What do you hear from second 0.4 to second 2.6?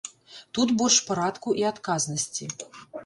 Тут больш парадку і адказнасці.